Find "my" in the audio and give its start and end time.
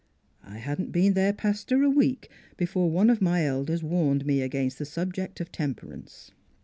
3.21-3.45